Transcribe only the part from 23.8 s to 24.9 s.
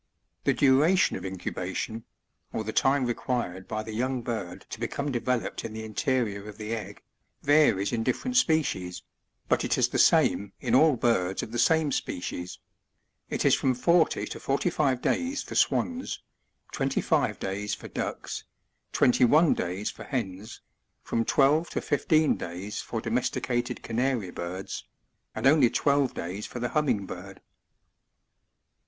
Canary birds,